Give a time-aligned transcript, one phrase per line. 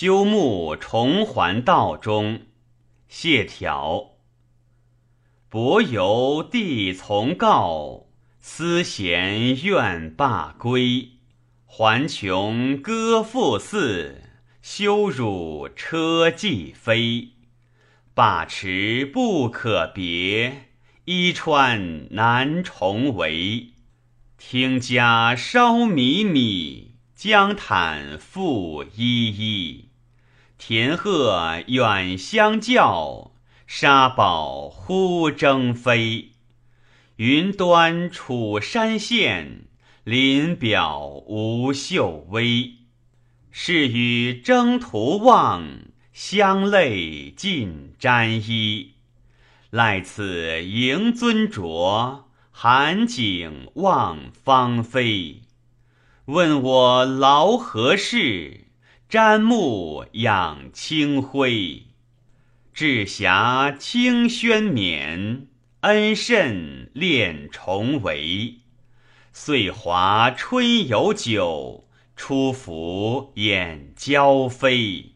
[0.00, 2.42] 修木重还道中，
[3.08, 4.10] 谢眺。
[5.48, 8.06] 伯游弟从告，
[8.40, 11.14] 思贤愿罢归。
[11.66, 14.22] 还穷歌赋寺，
[14.62, 17.30] 羞辱车骑飞。
[18.14, 20.68] 罢迟不可别，
[21.06, 23.70] 衣穿难重围。
[24.38, 26.87] 听家烧米米，
[27.18, 29.86] 江坦复依依。
[30.56, 33.32] 田鹤远相叫，
[33.66, 36.34] 沙宝忽争飞。
[37.16, 39.64] 云端楚山现，
[40.04, 42.74] 林表无秀微。
[43.50, 45.88] 是与征途望。
[46.12, 48.92] 相泪尽沾衣，
[49.70, 55.42] 赖此迎尊酌，寒景望芳菲。
[56.28, 58.66] 问我劳何事？
[59.08, 61.84] 沾目仰清辉。
[62.74, 65.46] 至暇清轩冕，
[65.80, 68.56] 恩甚恋重围。
[69.32, 75.14] 岁华春有酒，初服燕交飞。